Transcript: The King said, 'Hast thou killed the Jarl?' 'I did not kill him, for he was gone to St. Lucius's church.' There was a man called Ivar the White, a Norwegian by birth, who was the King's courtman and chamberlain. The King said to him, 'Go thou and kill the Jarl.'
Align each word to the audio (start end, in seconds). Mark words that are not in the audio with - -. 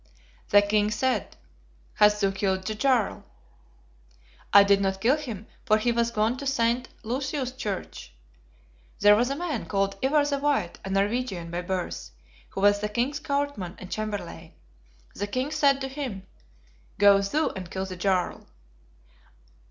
The 0.49 0.63
King 0.63 0.89
said, 0.89 1.35
'Hast 1.93 2.21
thou 2.21 2.31
killed 2.31 2.65
the 2.65 2.73
Jarl?' 2.73 3.23
'I 4.51 4.63
did 4.63 4.81
not 4.81 4.99
kill 4.99 5.15
him, 5.15 5.45
for 5.63 5.77
he 5.77 5.91
was 5.91 6.09
gone 6.09 6.37
to 6.37 6.47
St. 6.47 6.89
Lucius's 7.03 7.51
church.' 7.55 8.11
There 9.01 9.15
was 9.15 9.29
a 9.29 9.35
man 9.35 9.67
called 9.67 9.97
Ivar 10.01 10.25
the 10.25 10.39
White, 10.39 10.79
a 10.83 10.89
Norwegian 10.89 11.51
by 11.51 11.61
birth, 11.61 12.09
who 12.49 12.61
was 12.61 12.79
the 12.79 12.89
King's 12.89 13.19
courtman 13.19 13.75
and 13.77 13.91
chamberlain. 13.91 14.53
The 15.13 15.27
King 15.27 15.51
said 15.51 15.79
to 15.81 15.87
him, 15.87 16.25
'Go 16.97 17.21
thou 17.21 17.49
and 17.49 17.69
kill 17.69 17.85
the 17.85 17.95
Jarl.' 17.95 18.47